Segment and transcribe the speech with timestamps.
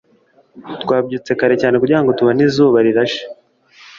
[0.83, 3.23] twabyutse kare cyane kugirango tubone izuba rirashe